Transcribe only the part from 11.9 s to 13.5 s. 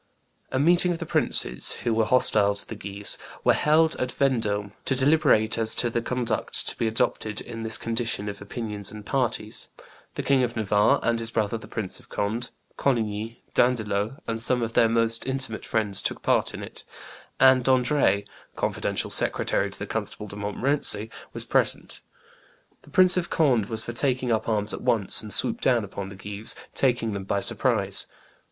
of Conde, Coligny,